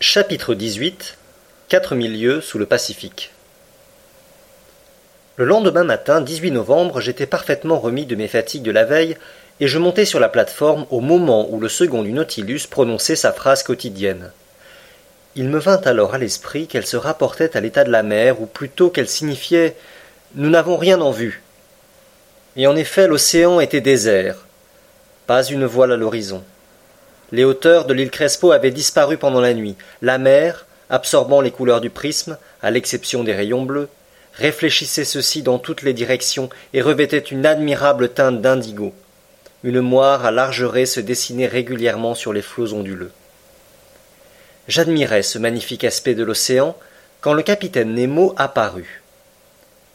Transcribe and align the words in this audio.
Chapitre 0.00 0.54
18 0.54 1.18
4000 1.66 2.20
lieues 2.20 2.40
sous 2.40 2.56
le 2.58 2.66
Pacifique 2.66 3.32
Le 5.34 5.44
lendemain 5.44 5.82
matin, 5.82 6.20
18 6.20 6.52
novembre, 6.52 7.00
j'étais 7.00 7.26
parfaitement 7.26 7.80
remis 7.80 8.06
de 8.06 8.14
mes 8.14 8.28
fatigues 8.28 8.62
de 8.62 8.70
la 8.70 8.84
veille 8.84 9.16
et 9.58 9.66
je 9.66 9.76
montai 9.76 10.04
sur 10.04 10.20
la 10.20 10.28
plateforme 10.28 10.86
au 10.90 11.00
moment 11.00 11.48
où 11.50 11.58
le 11.58 11.68
second 11.68 12.04
du 12.04 12.12
Nautilus 12.12 12.68
prononçait 12.70 13.16
sa 13.16 13.32
phrase 13.32 13.64
quotidienne. 13.64 14.30
Il 15.34 15.48
me 15.48 15.58
vint 15.58 15.80
alors 15.80 16.14
à 16.14 16.18
l'esprit 16.18 16.68
qu'elle 16.68 16.86
se 16.86 16.96
rapportait 16.96 17.56
à 17.56 17.60
l'état 17.60 17.82
de 17.82 17.90
la 17.90 18.04
mer, 18.04 18.40
ou 18.40 18.46
plutôt 18.46 18.90
qu'elle 18.90 19.08
signifiait 19.08 19.74
Nous 20.36 20.48
n'avons 20.48 20.76
rien 20.76 21.00
en 21.00 21.10
vue. 21.10 21.42
Et 22.54 22.68
en 22.68 22.76
effet, 22.76 23.08
l'océan 23.08 23.58
était 23.58 23.80
désert. 23.80 24.46
Pas 25.26 25.42
une 25.42 25.66
voile 25.66 25.90
à 25.90 25.96
l'horizon. 25.96 26.44
Les 27.30 27.44
hauteurs 27.44 27.84
de 27.84 27.92
l'île 27.92 28.10
Crespo 28.10 28.52
avaient 28.52 28.70
disparu 28.70 29.18
pendant 29.18 29.40
la 29.40 29.52
nuit. 29.52 29.76
La 30.00 30.18
mer, 30.18 30.66
absorbant 30.88 31.40
les 31.40 31.50
couleurs 31.50 31.82
du 31.82 31.90
prisme, 31.90 32.38
à 32.62 32.70
l'exception 32.70 33.22
des 33.22 33.34
rayons 33.34 33.62
bleus, 33.62 33.88
réfléchissait 34.34 35.04
ceux-ci 35.04 35.42
dans 35.42 35.58
toutes 35.58 35.82
les 35.82 35.92
directions 35.92 36.48
et 36.72 36.80
revêtait 36.80 37.18
une 37.18 37.44
admirable 37.44 38.08
teinte 38.08 38.40
d'indigo. 38.40 38.94
Une 39.62 39.80
moire 39.80 40.24
à 40.24 40.30
large 40.30 40.62
raie 40.62 40.86
se 40.86 41.00
dessinait 41.00 41.48
régulièrement 41.48 42.14
sur 42.14 42.32
les 42.32 42.42
flots 42.42 42.72
onduleux. 42.72 43.10
J'admirais 44.68 45.22
ce 45.22 45.38
magnifique 45.38 45.84
aspect 45.84 46.14
de 46.14 46.24
l'océan 46.24 46.76
quand 47.20 47.34
le 47.34 47.42
capitaine 47.42 47.94
Nemo 47.94 48.34
apparut. 48.36 49.02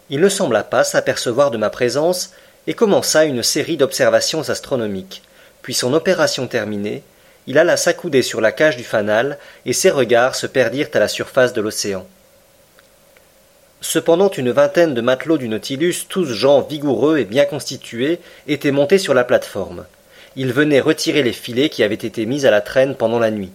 Il 0.10 0.20
ne 0.20 0.30
sembla 0.30 0.64
pas 0.64 0.84
s'apercevoir 0.84 1.50
de 1.50 1.58
ma 1.58 1.70
présence 1.70 2.32
et 2.68 2.74
commença 2.74 3.24
une 3.24 3.42
série 3.42 3.78
d'observations 3.78 4.50
astronomiques. 4.50 5.24
Puis 5.62 5.74
son 5.74 5.94
opération 5.94 6.48
terminée, 6.48 7.04
il 7.48 7.58
alla 7.58 7.78
s'accouder 7.78 8.22
sur 8.22 8.42
la 8.42 8.52
cage 8.52 8.78
du 8.78 8.84
fanal, 8.84 9.38
et 9.66 9.74
ses 9.74 9.90
regards 9.90 10.36
se 10.36 10.48
perdirent 10.48 10.90
à 10.94 11.00
la 11.00 11.08
surface 11.08 11.54
de 11.54 11.62
l'océan. 11.62 12.06
Cependant 13.82 14.30
une 14.30 14.52
vingtaine 14.52 14.94
de 14.94 15.02
matelots 15.02 15.38
du 15.38 15.50
Nautilus, 15.50 16.06
tous 16.08 16.26
gens 16.26 16.62
vigoureux 16.62 17.18
et 17.18 17.26
bien 17.26 17.44
constitués, 17.44 18.20
étaient 18.48 18.72
montés 18.72 18.98
sur 18.98 19.14
la 19.14 19.26
plateforme. 19.26 19.86
Ils 20.38 20.54
venaient 20.54 20.80
retirer 20.80 21.22
les 21.22 21.34
filets 21.34 21.70
qui 21.70 21.84
avaient 21.84 21.96
été 21.96 22.26
mis 22.26 22.46
à 22.46 22.52
la 22.52 22.62
traîne 22.62 22.96
pendant 22.96 23.20
la 23.20 23.30
nuit. 23.30 23.52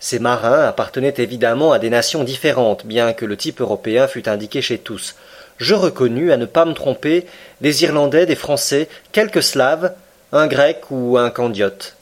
Ces 0.00 0.18
marins 0.18 0.64
appartenaient 0.66 1.14
évidemment 1.18 1.72
à 1.72 1.78
des 1.78 1.88
nations 1.88 2.24
différentes, 2.24 2.84
bien 2.84 3.12
que 3.12 3.24
le 3.24 3.36
type 3.36 3.60
européen 3.60 4.08
fût 4.08 4.28
indiqué 4.28 4.60
chez 4.60 4.78
tous. 4.78 5.14
Je 5.58 5.74
reconnus, 5.74 6.32
à 6.32 6.36
ne 6.36 6.46
pas 6.46 6.64
me 6.64 6.74
tromper, 6.74 7.24
des 7.60 7.84
Irlandais, 7.84 8.26
des 8.26 8.34
Français, 8.34 8.88
quelques 9.12 9.42
Slaves, 9.42 9.94
un 10.32 10.48
Grec 10.48 10.90
ou 10.90 11.16
un 11.16 11.30
Candiote. 11.30 11.96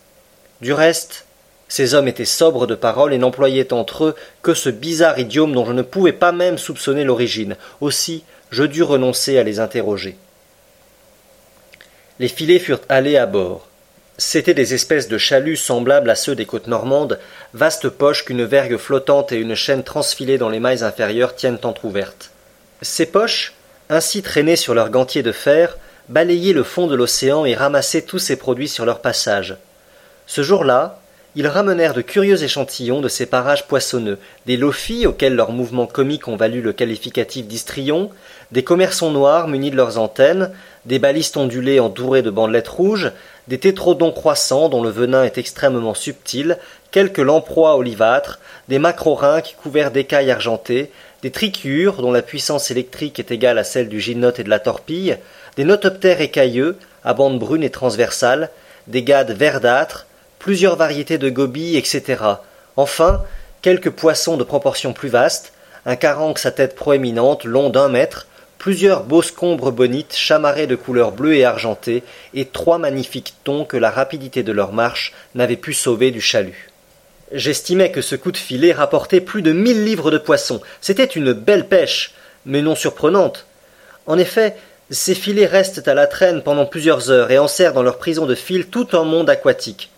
Du 0.63 0.73
reste, 0.73 1.27
ces 1.67 1.95
hommes 1.95 2.07
étaient 2.07 2.25
sobres 2.25 2.69
de 2.69 2.77
parole 2.77 3.13
et 3.13 3.19
n'employaient 3.19 3.73
entre 3.73 4.05
eux 4.05 4.17
que 4.43 4.55
ce 4.55 4.71
bizarre 4.71 5.19
idiome 5.19 5.55
dont 5.55 5.65
je 5.65 5.73
ne 5.73 5.83
pouvais 5.83 6.13
pas 6.13 6.31
même 6.31 6.57
soupçonner 6.57 7.03
l'origine. 7.03 7.57
Aussi, 7.81 8.23
je 8.53 8.63
dus 8.63 8.85
renoncer 8.85 9.39
à 9.39 9.43
les 9.43 9.59
interroger. 9.59 10.17
Les 12.21 12.29
filets 12.29 12.61
furent 12.61 12.83
allés 12.89 13.17
à 13.17 13.27
bord. 13.27 13.67
C'étaient 14.19 14.55
des 14.55 14.73
espèces 14.73 15.09
de 15.09 15.19
chaluts 15.19 15.57
semblables 15.57 16.11
à 16.11 16.15
ceux 16.15 16.37
des 16.37 16.47
côtes 16.47 16.69
normandes, 16.69 17.19
vastes 17.55 17.89
poches 17.89 18.25
qu'une 18.25 18.45
vergue 18.45 18.77
flottante 18.77 19.33
et 19.33 19.39
une 19.39 19.57
chaîne 19.57 19.83
transfilée 19.83 20.39
dans 20.39 20.51
les 20.51 20.61
mailles 20.61 20.85
inférieures 20.85 21.35
tiennent 21.35 21.59
entr'ouvertes. 21.65 22.31
Ces 22.83 23.07
poches, 23.07 23.55
ainsi 23.89 24.23
traînées 24.23 24.55
sur 24.55 24.75
leurs 24.75 24.91
gantiers 24.91 25.25
de 25.25 25.33
fer, 25.33 25.77
balayaient 26.09 26.53
le 26.53 26.63
fond 26.63 26.87
de 26.87 26.95
l'océan 26.95 27.45
et 27.45 27.57
ramassaient 27.57 28.03
tous 28.03 28.21
ces 28.21 28.37
produits 28.37 28.69
sur 28.69 28.85
leur 28.85 29.01
passage. 29.01 29.57
Ce 30.27 30.43
jour-là, 30.43 30.99
ils 31.35 31.47
ramenèrent 31.47 31.95
de 31.95 32.03
curieux 32.03 32.43
échantillons 32.43 33.01
de 33.01 33.09
ces 33.09 33.25
parages 33.25 33.67
poissonneux, 33.67 34.19
des 34.45 34.59
lophies 34.59 35.07
auxquels 35.07 35.35
leurs 35.35 35.53
mouvements 35.53 35.87
comiques 35.87 36.29
ont 36.29 36.37
valu 36.37 36.61
le 36.61 36.75
qualificatif 36.75 37.47
d'histrions, 37.47 38.11
des 38.51 38.63
commerçons 38.63 39.11
noirs 39.11 39.49
munis 39.49 39.71
de 39.71 39.77
leurs 39.77 39.97
antennes, 39.97 40.51
des 40.85 40.99
balistes 40.99 41.39
ondulés 41.39 41.81
entourés 41.81 42.21
de 42.21 42.29
bandelettes 42.29 42.69
rouges, 42.69 43.13
des 43.49 43.59
tétrodons 43.59 44.13
croissants 44.13 44.69
dont 44.69 44.83
le 44.83 44.91
venin 44.91 45.25
est 45.25 45.39
extrêmement 45.39 45.95
subtil, 45.95 46.59
quelques 46.91 47.19
lamproies 47.19 47.77
olivâtres, 47.77 48.39
des 48.69 48.79
macrorhinques 48.79 49.57
couverts 49.63 49.91
d'écailles 49.91 50.31
argentées, 50.31 50.91
des 51.23 51.31
trichiures 51.31 52.03
dont 52.03 52.13
la 52.13 52.23
puissance 52.23 52.71
électrique 52.71 53.19
est 53.19 53.31
égale 53.31 53.57
à 53.57 53.65
celle 53.65 53.89
du 53.89 54.01
gymnote 54.01 54.39
et 54.39 54.45
de 54.45 54.51
la 54.51 54.59
torpille, 54.59 55.17
des 55.57 55.65
notoptères 55.65 56.21
écailleux 56.21 56.77
à 57.05 57.15
bandes 57.15 57.39
brunes 57.39 57.63
et 57.63 57.71
transversales, 57.71 58.51
des 58.87 59.03
gades 59.03 59.33
verdâtres, 59.33 60.07
plusieurs 60.43 60.75
variétés 60.75 61.19
de 61.19 61.31
gobies, 61.31 61.77
etc. 61.77 62.21
Enfin, 62.77 63.23
quelques 63.63 63.91
poissons 63.91 64.37
de 64.37 64.43
proportions 64.43 64.93
plus 64.93 65.09
vastes, 65.09 65.53
un 65.87 65.95
caranx 65.95 66.45
à 66.45 66.51
tête 66.51 66.75
proéminente, 66.75 67.45
long 67.45 67.71
d'un 67.71 67.89
mètre, 67.89 68.27
plusieurs 68.59 69.05
beaux 69.05 69.23
scombres 69.23 69.71
bonites 69.71 70.17
chamarrés 70.17 70.67
de 70.67 70.75
couleur 70.75 71.13
bleue 71.13 71.37
et 71.37 71.45
argentée, 71.45 72.03
et 72.35 72.45
trois 72.45 72.79
magnifiques 72.79 73.35
thons 73.45 73.65
que 73.65 73.77
la 73.77 73.91
rapidité 73.91 74.43
de 74.43 74.51
leur 74.51 74.73
marche 74.73 75.13
n'avait 75.37 75.57
pu 75.57 75.73
sauver 75.73 76.11
du 76.11 76.21
chalut. 76.21 76.71
J'estimais 77.31 77.93
que 77.93 78.03
ce 78.03 78.17
coup 78.17 78.33
de 78.33 78.37
filet 78.37 78.73
rapportait 78.73 79.21
plus 79.21 79.43
de 79.43 79.53
mille 79.53 79.85
livres 79.85 80.11
de 80.11 80.19
poissons. 80.19 80.61
C'était 80.81 81.05
une 81.05 81.33
belle 81.33 81.69
pêche, 81.69 82.15
mais 82.47 82.63
non 82.63 82.75
surprenante. 82.75 83.47
En 84.07 84.19
effet, 84.19 84.57
ces 84.91 85.15
filets 85.15 85.47
restent 85.47 85.87
à 85.87 85.95
la 85.95 86.09
traîne 86.09 86.43
pendant 86.43 86.67
plusieurs 86.67 87.13
heures 87.13 87.31
et 87.31 87.39
enserrent 87.39 87.75
dans 87.75 87.85
leur 87.85 87.99
prison 87.99 88.27
de 88.27 88.35
fil 88.35 88.67
tout 88.67 88.89
un 88.93 89.05
monde 89.05 89.31
aquatique. 89.31 89.93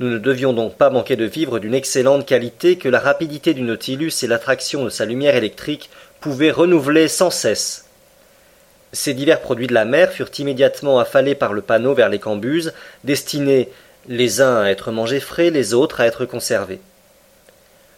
Nous 0.00 0.08
ne 0.08 0.18
devions 0.18 0.52
donc 0.52 0.76
pas 0.76 0.90
manquer 0.90 1.16
de 1.16 1.24
vivre 1.24 1.58
d'une 1.58 1.74
excellente 1.74 2.24
qualité 2.24 2.78
que 2.78 2.88
la 2.88 3.00
rapidité 3.00 3.52
du 3.52 3.62
Nautilus 3.62 4.12
et 4.22 4.28
l'attraction 4.28 4.84
de 4.84 4.90
sa 4.90 5.04
lumière 5.04 5.34
électrique 5.34 5.90
pouvaient 6.20 6.52
renouveler 6.52 7.08
sans 7.08 7.30
cesse. 7.30 7.86
Ces 8.92 9.12
divers 9.12 9.40
produits 9.40 9.66
de 9.66 9.74
la 9.74 9.84
mer 9.84 10.12
furent 10.12 10.30
immédiatement 10.38 11.00
affalés 11.00 11.34
par 11.34 11.52
le 11.52 11.62
panneau 11.62 11.94
vers 11.94 12.08
les 12.08 12.20
cambuses, 12.20 12.72
destinés 13.02 13.70
les 14.08 14.40
uns 14.40 14.62
à 14.62 14.70
être 14.70 14.92
mangés 14.92 15.20
frais, 15.20 15.50
les 15.50 15.74
autres 15.74 16.00
à 16.00 16.06
être 16.06 16.24
conservés. 16.24 16.80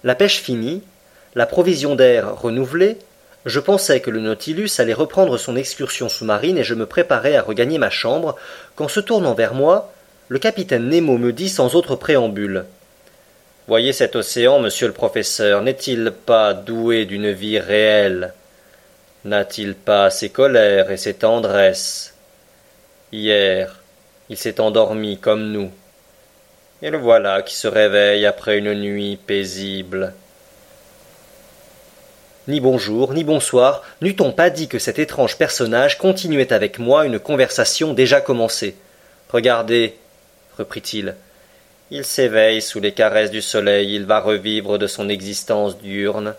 La 0.03 0.15
pêche 0.15 0.41
finie, 0.41 0.83
la 1.35 1.47
provision 1.47 1.97
d'air 1.97 2.35
renouvelée, 2.41 2.97
je 3.45 3.61
pensais 3.61 4.01
que 4.01 4.11
le 4.11 4.21
Nautilus 4.21 4.71
allait 4.79 4.95
reprendre 4.95 5.39
son 5.39 5.55
excursion 5.55 6.09
sous-marine 6.09 6.59
et 6.59 6.65
je 6.65 6.75
me 6.75 6.87
préparais 6.87 7.37
à 7.37 7.43
regagner 7.43 7.79
ma 7.79 7.91
chambre, 7.91 8.37
quand 8.75 8.89
se 8.89 9.01
tournant 9.01 9.35
vers 9.35 9.55
moi, 9.55 9.93
le 10.31 10.39
capitaine 10.39 10.89
Nemo 10.89 11.19
me 11.19 11.33
dit 11.33 11.49
sans 11.49 11.75
autre 11.75 11.97
préambule. 11.97 12.65
Voyez 13.67 13.93
cet 13.93 14.15
océan, 14.15 14.61
monsieur 14.61 14.87
le 14.87 14.93
professeur, 14.93 15.61
n'est-il 15.61 16.13
pas 16.13 16.55
doué 16.55 17.05
d'une 17.05 17.33
vie 17.33 17.59
réelle? 17.59 18.33
N'a-t-il 19.25 19.75
pas 19.75 20.09
ses 20.09 20.29
colères 20.29 20.93
et 20.93 20.97
ses 20.97 21.15
tendresses? 21.15 22.15
Hier, 23.11 23.81
il 24.29 24.37
s'est 24.37 24.61
endormi 24.61 25.19
comme 25.19 25.51
nous. 25.51 25.73
Et 26.81 26.91
le 26.91 26.99
voilà 26.99 27.43
qui 27.43 27.57
se 27.57 27.67
réveille 27.67 28.25
après 28.25 28.59
une 28.59 28.75
nuit 28.75 29.17
paisible. 29.17 30.15
Ni 32.47 32.61
bonjour, 32.61 33.15
ni 33.15 33.25
bonsoir, 33.25 33.83
n'eût-on 34.01 34.31
pas 34.31 34.51
dit 34.51 34.69
que 34.69 34.79
cet 34.79 35.01
étrange 35.01 35.37
personnage 35.37 35.99
continuait 35.99 36.53
avec 36.53 36.79
moi 36.79 37.05
une 37.05 37.19
conversation 37.19 37.95
déjà 37.95 38.21
commencée? 38.21 38.77
Regardez, 39.29 39.97
reprit-il. 40.61 41.15
Il 41.91 42.05
s'éveille 42.05 42.63
sous 42.63 42.81
les 42.81 42.93
caresses 42.93 43.33
du 43.33 43.43
soleil, 43.43 43.95
il 43.95 44.05
va 44.05 44.21
revivre 44.21 44.79
de 44.79 44.87
son 44.87 45.09
existence 45.09 45.79
diurne. 45.79 46.35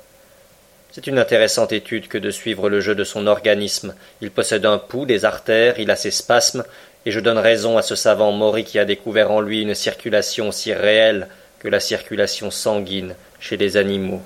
C'est 0.91 1.07
une 1.07 1.19
intéressante 1.19 1.71
étude 1.71 2.07
que 2.07 2.17
de 2.17 2.31
suivre 2.31 2.69
le 2.69 2.81
jeu 2.81 2.95
de 2.95 3.03
son 3.03 3.27
organisme. 3.27 3.93
Il 4.21 4.31
possède 4.31 4.65
un 4.65 4.77
pouls, 4.77 5.05
des 5.05 5.25
artères, 5.25 5.79
il 5.79 5.91
a 5.91 5.95
ses 5.95 6.11
spasmes, 6.11 6.63
et 7.05 7.11
je 7.11 7.19
donne 7.19 7.37
raison 7.37 7.77
à 7.77 7.81
ce 7.81 7.95
savant 7.95 8.31
Maury 8.31 8.63
qui 8.63 8.79
a 8.79 8.85
découvert 8.85 9.31
en 9.31 9.41
lui 9.41 9.61
une 9.61 9.75
circulation 9.75 10.49
aussi 10.49 10.73
réelle 10.73 11.27
que 11.59 11.67
la 11.67 11.79
circulation 11.79 12.51
sanguine 12.51 13.15
chez 13.39 13.57
les 13.57 13.75
animaux. 13.77 14.21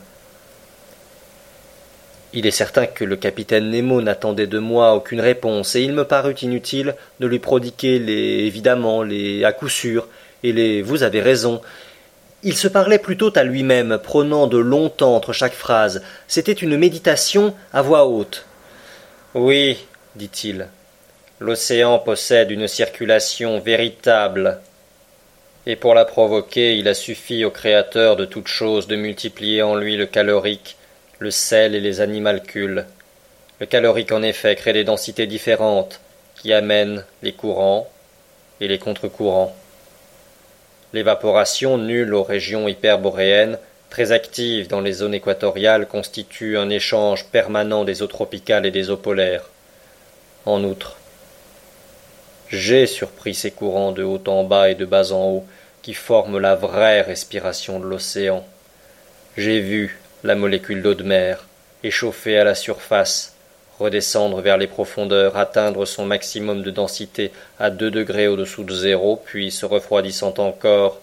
Il 2.38 2.46
est 2.46 2.52
certain 2.52 2.86
que 2.86 3.06
le 3.06 3.16
capitaine 3.16 3.70
Nemo 3.70 4.02
n'attendait 4.02 4.46
de 4.46 4.60
moi 4.60 4.94
aucune 4.94 5.22
réponse, 5.22 5.74
et 5.78 5.82
il 5.82 5.94
me 5.94 6.04
parut 6.04 6.36
inutile 6.42 6.96
de 7.22 7.28
lui 7.28 7.40
prodiguer 7.40 7.98
les 7.98 8.46
évidemment, 8.46 9.04
les 9.04 9.46
à 9.46 9.54
coup 9.54 9.70
sûr, 9.70 10.10
et 10.44 10.52
les 10.52 10.82
vous 10.82 11.04
avez 11.04 11.22
raison. 11.22 11.62
Il 12.44 12.58
se 12.58 12.68
parlait 12.68 13.00
plutôt 13.00 13.32
à 13.38 13.44
lui-même, 13.44 14.00
prenant 14.04 14.48
de 14.48 14.58
longs 14.58 14.90
temps 14.90 15.16
entre 15.16 15.32
chaque 15.32 15.54
phrase. 15.54 16.04
C'était 16.28 16.52
une 16.52 16.76
méditation 16.76 17.56
à 17.72 17.82
voix 17.82 18.06
haute. 18.06 18.46
Oui, 19.34 19.78
dit-il, 20.18 20.68
l'océan 21.40 22.00
possède 22.00 22.52
une 22.52 22.68
circulation 22.68 23.62
véritable. 23.62 24.60
Et 25.66 25.78
pour 25.78 25.94
la 25.94 26.04
provoquer, 26.04 26.76
il 26.76 26.90
a 26.90 26.96
suffi 26.96 27.46
au 27.46 27.50
Créateur 27.50 28.18
de 28.18 28.26
toutes 28.26 28.50
choses 28.50 28.88
de 28.88 28.98
multiplier 28.98 29.62
en 29.62 29.76
lui 29.76 29.96
le 29.96 30.06
calorique 30.06 30.76
le 31.20 31.32
sel 31.32 31.76
et 31.76 31.82
les 31.82 32.02
animalcules. 32.02 32.86
Le 33.60 33.66
calorique 33.66 34.12
en 34.12 34.22
effet 34.22 34.56
crée 34.56 34.74
des 34.74 34.84
densités 34.84 35.28
différentes 35.28 36.00
qui 36.36 36.54
amènent 36.54 37.06
les 37.24 37.34
courants 37.34 37.90
et 38.62 38.68
les 38.68 38.80
contre-courants. 38.80 39.56
L'évaporation 40.94 41.78
nulle 41.78 42.14
aux 42.14 42.24
régions 42.24 42.68
hyperboréennes 42.68 43.58
très 43.96 44.12
active 44.12 44.68
dans 44.68 44.82
les 44.82 44.92
zones 44.92 45.14
équatoriales, 45.14 45.88
constitue 45.88 46.58
un 46.58 46.70
échange 46.70 47.26
permanent 47.28 47.86
des 47.86 48.02
eaux 48.02 48.08
tropicales 48.08 48.66
et 48.66 48.72
des 48.72 48.90
eaux 48.90 48.98
polaires. 48.98 49.50
En 50.46 50.66
outre, 50.66 50.98
j'ai 52.50 52.88
surpris 52.88 53.34
ces 53.34 53.52
courants 53.52 53.94
de 53.94 54.04
haut 54.04 54.22
en 54.28 54.44
bas 54.44 54.70
et 54.70 54.76
de 54.76 54.84
bas 54.84 55.14
en 55.14 55.30
haut 55.30 55.46
qui 55.82 55.94
forment 55.94 56.40
la 56.40 56.56
vraie 56.56 57.04
respiration 57.04 57.80
de 57.80 57.86
l'océan. 57.86 58.46
J'ai 59.38 59.62
vu 59.62 59.98
la 60.26 60.34
molécule 60.34 60.82
d'eau 60.82 60.96
de 60.96 61.04
mer, 61.04 61.46
échauffée 61.84 62.40
à 62.40 62.44
la 62.44 62.56
surface, 62.56 63.36
redescendre 63.78 64.42
vers 64.42 64.58
les 64.58 64.66
profondeurs, 64.66 65.38
atteindre 65.38 65.86
son 65.86 66.04
maximum 66.04 66.64
de 66.64 66.72
densité 66.72 67.32
à 67.60 67.70
deux 67.70 67.92
degrés 67.92 68.28
au-dessous 68.28 68.64
de 68.64 68.74
zéro, 68.74 69.22
puis, 69.24 69.52
se 69.52 69.68
refroidissant 69.68 70.34
encore, 70.40 71.00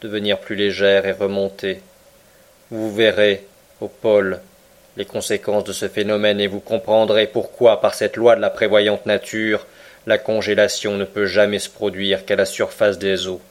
devenir 0.00 0.38
plus 0.38 0.56
légère 0.56 1.04
et 1.04 1.12
remonter. 1.12 1.82
Vous 2.70 2.90
verrez, 2.90 3.46
au 3.82 3.88
pôle, 3.88 4.40
les 4.96 5.04
conséquences 5.04 5.64
de 5.64 5.74
ce 5.74 5.88
phénomène 5.88 6.40
et 6.40 6.46
vous 6.46 6.60
comprendrez 6.60 7.26
pourquoi, 7.26 7.82
par 7.82 7.92
cette 7.92 8.16
loi 8.16 8.36
de 8.36 8.40
la 8.40 8.48
prévoyante 8.48 9.04
nature, 9.04 9.66
la 10.06 10.16
congélation 10.16 10.96
ne 10.96 11.04
peut 11.04 11.26
jamais 11.26 11.58
se 11.58 11.68
produire 11.68 12.24
qu'à 12.24 12.36
la 12.36 12.46
surface 12.46 12.98
des 12.98 13.28
eaux. 13.28 13.42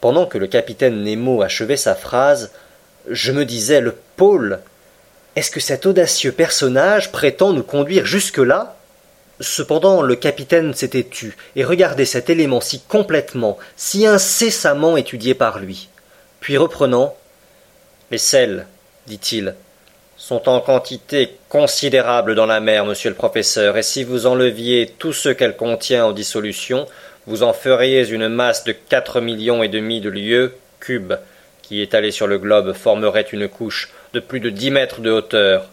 Pendant 0.00 0.24
que 0.24 0.38
le 0.38 0.46
capitaine 0.46 1.02
Nemo 1.02 1.42
achevait 1.42 1.76
sa 1.76 1.94
phrase, 1.94 2.52
je 3.10 3.32
me 3.32 3.44
disais 3.44 3.80
le 3.80 3.94
pôle. 4.16 4.60
Est-ce 5.36 5.50
que 5.50 5.60
cet 5.60 5.86
audacieux 5.86 6.32
personnage 6.32 7.12
prétend 7.12 7.52
nous 7.52 7.62
conduire 7.62 8.06
jusque-là? 8.06 8.76
Cependant, 9.40 10.02
le 10.02 10.16
capitaine 10.16 10.74
s'était 10.74 11.06
tu 11.08 11.36
et 11.54 11.64
regardait 11.64 12.04
cet 12.04 12.28
élément 12.28 12.60
si 12.60 12.80
complètement, 12.80 13.56
si 13.76 14.06
incessamment 14.06 14.96
étudié 14.96 15.34
par 15.34 15.60
lui. 15.60 15.88
Puis 16.40 16.56
reprenant 16.56 17.14
Les 18.10 18.18
sels, 18.18 18.66
dit-il, 19.06 19.54
sont 20.16 20.48
en 20.48 20.60
quantité 20.60 21.36
considérable 21.48 22.34
dans 22.34 22.46
la 22.46 22.58
mer, 22.58 22.84
monsieur 22.84 23.10
le 23.10 23.16
professeur, 23.16 23.76
et 23.76 23.82
si 23.82 24.02
vous 24.02 24.26
enleviez 24.26 24.92
tout 24.98 25.12
ce 25.12 25.28
qu'elle 25.28 25.56
contient 25.56 26.06
en 26.06 26.12
dissolution, 26.12 26.86
vous 27.26 27.42
en 27.42 27.52
feriez 27.52 28.08
une 28.08 28.28
masse 28.28 28.64
de 28.64 28.72
quatre 28.72 29.20
millions 29.20 29.62
et 29.62 29.68
demi 29.68 30.00
de 30.00 30.08
lieues 30.08 30.54
cubes, 30.80 31.14
qui 31.68 31.82
étalée 31.82 32.12
sur 32.12 32.26
le 32.26 32.38
globe 32.38 32.72
formerait 32.72 33.26
une 33.30 33.46
couche 33.46 33.90
de 34.14 34.20
plus 34.20 34.40
de 34.40 34.48
dix 34.48 34.70
mètres 34.70 35.02
de 35.02 35.10
hauteur. 35.10 35.66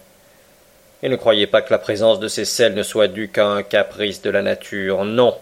Et 1.01 1.07
ne 1.07 1.15
croyez 1.15 1.47
pas 1.47 1.61
que 1.61 1.71
la 1.71 1.79
présence 1.79 2.19
de 2.19 2.27
ces 2.27 2.43
sels 2.43 2.73
ne 2.73 2.83
soit 2.83 3.07
due 3.07 3.29
qu'à 3.29 3.47
un 3.47 3.63
caprice 3.63 4.21
de 4.21 4.29
la 4.29 4.41
nature, 4.41 5.05
non. 5.05 5.37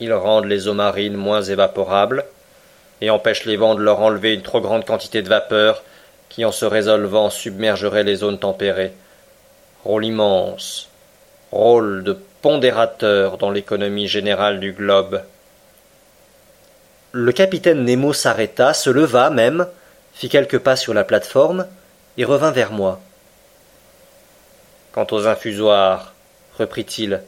Ils 0.00 0.12
rendent 0.12 0.46
les 0.46 0.66
eaux 0.66 0.74
marines 0.74 1.14
moins 1.14 1.42
évaporables, 1.42 2.24
et 3.00 3.10
empêchent 3.10 3.44
les 3.44 3.56
vents 3.56 3.76
de 3.76 3.84
leur 3.84 4.00
enlever 4.00 4.34
une 4.34 4.42
trop 4.42 4.60
grande 4.60 4.84
quantité 4.84 5.22
de 5.22 5.28
vapeur, 5.28 5.84
qui 6.28 6.44
en 6.44 6.50
se 6.50 6.64
résolvant 6.64 7.30
submergerait 7.30 8.02
les 8.02 8.16
zones 8.16 8.40
tempérées. 8.40 8.92
Rôle 9.84 10.06
immense, 10.06 10.88
rôle 11.52 12.02
de 12.02 12.18
pondérateur 12.42 13.38
dans 13.38 13.52
l'économie 13.52 14.08
générale 14.08 14.58
du 14.58 14.72
globe. 14.72 15.22
Le 17.12 17.32
capitaine 17.32 17.84
Nemo 17.84 18.12
s'arrêta, 18.12 18.74
se 18.74 18.90
leva 18.90 19.30
même, 19.30 19.66
fit 20.12 20.28
quelques 20.28 20.58
pas 20.58 20.76
sur 20.76 20.92
la 20.92 21.04
plate-forme, 21.04 21.66
et 22.18 22.24
revint 22.26 22.50
vers 22.50 22.70
moi. 22.70 23.00
Quant 24.92 25.06
aux 25.12 25.26
infusoires, 25.26 26.12
reprit-il, 26.58 27.22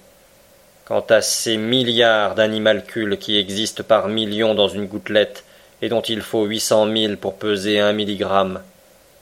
quant 0.85 1.05
à 1.09 1.23
ces 1.23 1.57
milliards 1.57 2.35
d'animalcules 2.35 3.17
qui 3.17 3.39
existent 3.39 3.83
par 3.83 4.09
millions 4.09 4.55
dans 4.55 4.69
une 4.69 4.87
gouttelette 4.87 5.45
et 5.81 5.89
dont 5.89 6.03
il 6.03 6.21
faut 6.21 6.45
huit 6.45 6.61
cent 6.61 6.85
mille 6.85 7.17
pour 7.17 7.37
peser 7.37 7.81
un 7.81 7.95
milligramme, 7.95 8.61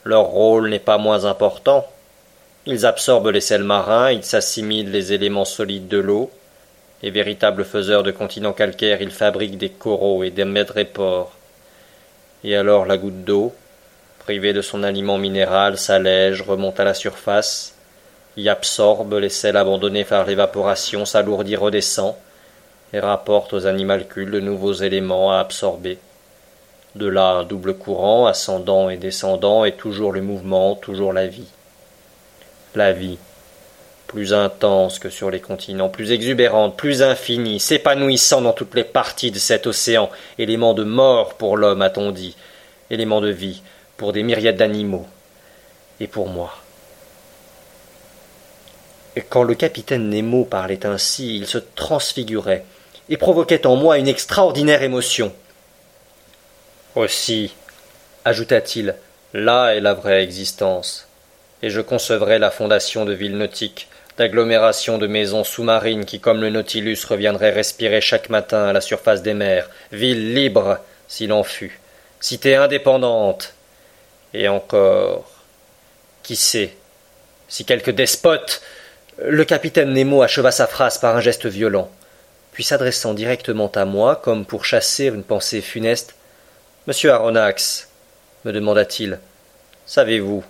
leur 0.03 0.25
rôle 0.25 0.71
n'est 0.71 0.79
pas 0.81 0.99
moins 0.99 1.25
important. 1.25 1.87
Ils 2.67 2.85
absorbent 2.85 3.31
les 3.31 3.41
sels 3.41 3.63
marins, 3.63 4.11
ils 4.11 4.25
s'assimilent 4.25 4.91
les 4.91 5.13
éléments 5.13 5.45
solides 5.45 5.87
de 5.87 5.99
l'eau. 5.99 6.33
Les 7.03 7.11
véritables 7.11 7.65
faiseurs 7.65 8.03
de 8.03 8.11
continents 8.11 8.53
calcaires, 8.53 9.01
ils 9.01 9.13
fabriquent 9.13 9.59
des 9.59 9.71
coraux 9.71 10.25
et 10.25 10.31
des 10.31 10.45
madrépores. 10.45 11.33
Et 12.43 12.57
alors 12.57 12.87
la 12.87 12.99
goutte 12.99 13.25
d'eau, 13.25 13.55
privée 14.19 14.53
de 14.53 14.63
son 14.63 14.83
aliment 14.83 15.17
minéral, 15.17 15.79
s'allège, 15.79 16.43
remonte 16.43 16.81
à 16.81 16.85
la 16.85 16.95
surface, 16.95 17.75
y 18.37 18.49
absorbe 18.49 19.15
les 19.15 19.29
sels 19.29 19.57
abandonnés 19.57 20.05
par 20.05 20.27
l'évaporation, 20.27 21.05
s'alourdit, 21.05 21.57
redescend, 21.57 22.15
et 22.93 23.01
rapporte 23.01 23.53
aux 23.53 23.67
animalcules 23.67 24.31
de 24.31 24.41
nouveaux 24.41 24.73
éléments 24.73 25.33
à 25.33 25.39
absorber. 25.39 25.99
De 26.95 27.07
là 27.07 27.31
un 27.31 27.45
double 27.45 27.75
courant, 27.75 28.27
ascendant 28.27 28.91
et 28.91 28.97
descendant, 28.97 29.65
et 29.65 29.73
toujours 29.73 30.13
le 30.13 30.23
mouvement, 30.23 30.75
toujours 30.75 31.13
la 31.13 31.27
vie. 31.27 31.49
La 32.75 32.93
vie, 32.93 33.19
plus 34.09 34.33
intense 34.33 34.99
que 34.99 35.11
sur 35.11 35.31
les 35.31 35.39
continents, 35.39 35.91
plus 35.91 36.11
exubérante, 36.11 36.77
plus 36.77 37.03
infinie, 37.03 37.61
s'épanouissant 37.61 38.41
dans 38.41 38.55
toutes 38.55 38.75
les 38.75 38.83
parties 38.83 39.31
de 39.31 39.39
cet 39.39 39.67
océan, 39.67 40.11
élément 40.39 40.75
de 40.75 40.83
mort 40.83 41.35
pour 41.35 41.57
l'homme, 41.57 41.83
a-t-on 41.83 42.11
dit, 42.11 42.35
élément 42.91 43.21
de 43.21 43.31
vie 43.31 43.63
pour 43.99 44.13
des 44.13 44.23
myriades 44.23 44.57
d'animaux, 44.57 45.07
et 46.01 46.07
pour 46.07 46.29
moi. 46.29 46.57
Et 49.15 49.21
quand 49.21 49.43
le 49.43 49.55
capitaine 49.55 50.09
Nemo 50.09 50.45
parlait 50.45 50.87
ainsi, 50.87 51.37
il 51.37 51.47
se 51.47 51.59
transfigurait, 51.59 52.65
et 53.11 53.19
provoquait 53.19 53.67
en 53.67 53.77
moi 53.77 53.99
une 53.99 54.09
extraordinaire 54.09 54.83
émotion. 54.83 55.33
Aussi, 56.95 57.55
ajouta-t-il, 58.25 58.95
là 59.35 59.75
est 59.75 59.81
la 59.81 59.93
vraie 59.93 60.25
existence, 60.25 61.09
et 61.63 61.69
je 61.69 61.83
concevrai 61.83 62.39
la 62.39 62.51
fondation 62.51 63.05
de 63.05 63.13
villes 63.13 63.37
nautiques, 63.37 63.89
d'agglomérations 64.19 64.99
de 64.99 65.07
maisons 65.07 65.45
sous-marines 65.45 66.05
qui, 66.05 66.19
comme 66.19 66.41
le 66.41 66.51
Nautilus, 66.51 66.99
reviendraient 67.09 67.53
respirer 67.53 68.01
chaque 68.01 68.29
matin 68.29 68.65
à 68.65 68.73
la 68.73 68.81
surface 68.81 69.23
des 69.23 69.33
mers, 69.33 69.71
villes 69.93 70.35
libres, 70.35 70.79
s'il 71.07 71.33
en 71.33 71.45
fut, 71.45 71.79
cités 72.21 72.57
indépendantes, 72.57 73.55
et 74.35 74.49
encore, 74.49 75.31
qui 76.25 76.35
sait, 76.35 76.75
si 77.49 77.65
quelque 77.65 77.93
despote. 77.93 78.61
Le 79.19 79.45
capitaine 79.45 79.93
Nemo 79.93 80.23
acheva 80.23 80.51
sa 80.51 80.67
phrase 80.67 80.99
par 80.99 81.17
un 81.17 81.21
geste 81.21 81.47
violent, 81.47 81.89
puis 82.53 82.65
s'adressant 82.65 83.15
directement 83.15 83.71
à 83.73 83.85
moi, 83.85 84.17
comme 84.17 84.45
pour 84.45 84.65
chasser 84.65 85.07
une 85.07 85.23
pensée 85.23 85.61
funeste, 85.61 86.17
Monsieur 86.89 87.13
Aronnax, 87.13 87.89
me 88.45 88.53
demanda-t-il, 88.53 89.21
savez-vous 89.87 90.43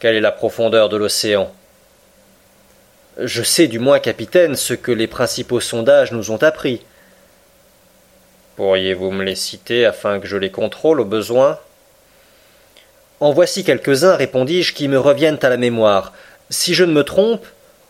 quelle 0.00 0.16
est 0.16 0.20
la 0.20 0.32
profondeur 0.32 0.88
de 0.88 0.96
l'océan? 0.96 1.52
Je 3.18 3.42
sais 3.42 3.66
du 3.66 3.78
moins, 3.78 3.98
capitaine, 3.98 4.56
ce 4.56 4.72
que 4.72 4.90
les 4.90 5.06
principaux 5.06 5.60
sondages 5.60 6.12
nous 6.12 6.30
ont 6.30 6.42
appris. 6.42 6.80
Pourriez-vous 8.56 9.10
me 9.10 9.22
les 9.22 9.34
citer 9.34 9.84
afin 9.84 10.18
que 10.18 10.26
je 10.26 10.38
les 10.38 10.50
contrôle 10.50 11.00
au 11.00 11.04
besoin? 11.04 11.58
En 13.20 13.32
voici 13.32 13.64
quelques-uns, 13.64 14.16
répondis-je, 14.16 14.72
qui 14.72 14.88
me 14.88 14.98
reviennent 14.98 15.38
à 15.42 15.50
la 15.50 15.58
mémoire. 15.58 16.14
Si 16.48 16.72
je 16.72 16.84
ne 16.84 16.92
me 16.92 17.04
trompe, 17.04 17.44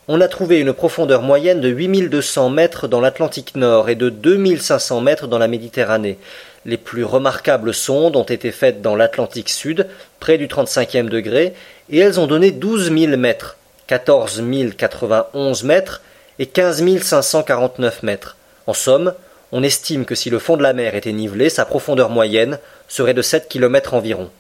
on 0.09 0.21
a 0.21 0.27
trouvé 0.27 0.59
une 0.59 0.73
profondeur 0.73 1.23
moyenne 1.23 1.61
de 1.61 1.69
8200 1.69 2.51
mètres 2.51 2.89
dans 2.89 3.01
l'Atlantique 3.01 3.55
Nord 3.55 3.89
et 3.89 3.95
de 3.95 4.09
2500 4.09 5.01
mètres 5.01 5.29
dans 5.29 5.39
la 5.39 5.47
Méditerranée. 5.47 6.19
Les 6.65 6.77
plus 6.77 7.05
remarquables 7.05 7.73
sondes 7.73 8.17
ont 8.17 8.25
été 8.25 8.51
faites 8.51 8.83
dans 8.83 8.97
l'Atlantique 8.97 9.49
Sud, 9.49 9.87
près 10.19 10.37
du 10.37 10.49
35e 10.49 11.09
degré, 11.09 11.55
et 11.91 11.99
elles 11.99 12.19
ont 12.19 12.27
donné 12.27 12.51
12 12.51 12.93
000 12.93 13.17
mètres, 13.17 13.57
14 13.87 14.43
091 14.77 15.65
mètres 15.65 16.03
et 16.39 16.47
15 16.47 16.83
549 17.01 18.03
mètres. 18.03 18.37
En 18.67 18.75
somme, 18.75 19.15
on 19.53 19.63
estime 19.63 20.05
que 20.05 20.15
si 20.15 20.31
le 20.31 20.39
fond 20.39 20.57
de 20.57 20.63
la 20.63 20.73
mer 20.73 20.95
était 20.95 21.13
nivelé, 21.13 21.51
sa 21.51 21.65
profondeur 21.65 22.09
moyenne 22.09 22.59
serait 22.89 23.15
de 23.15 23.23
7 23.23 23.49
kilomètres 23.49 23.95
environ. 23.95 24.31